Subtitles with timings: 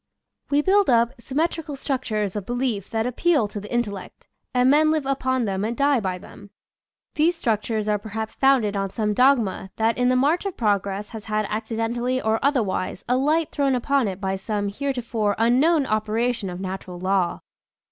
[0.49, 4.89] We build up symmetrical structures of be lief that appeal to the intellect, and men
[4.89, 6.49] live upon them and die by them.
[7.13, 11.25] These structures are perhaps founded on some dogma that in the march of progress has
[11.25, 16.49] had accidentally or otherwise a light thrown upon it by some here tofore unknown operation
[16.49, 17.41] of natural law.